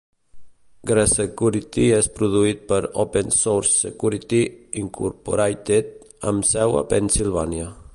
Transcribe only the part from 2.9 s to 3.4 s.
Open